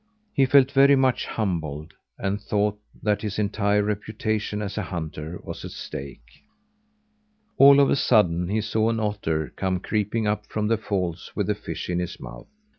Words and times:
He 0.33 0.47
felt 0.47 0.71
very 0.71 0.95
much 0.95 1.27
humbled, 1.27 1.93
and 2.17 2.41
thought 2.41 2.79
that 3.03 3.21
his 3.21 3.37
entire 3.37 3.83
reputation 3.83 4.59
as 4.59 4.75
a 4.75 4.81
hunter 4.81 5.39
was 5.43 5.63
at 5.63 5.69
stake. 5.69 6.43
All 7.59 7.79
of 7.79 7.91
a 7.91 7.95
sudden, 7.95 8.47
he 8.49 8.61
saw 8.61 8.89
an 8.89 8.99
otter 8.99 9.53
come 9.55 9.79
creeping 9.79 10.25
up 10.25 10.47
from 10.47 10.69
the 10.69 10.77
falls 10.79 11.31
with 11.35 11.51
a 11.51 11.53
fish 11.55 11.87
in 11.87 11.99
his 11.99 12.19
mouth. 12.19 12.47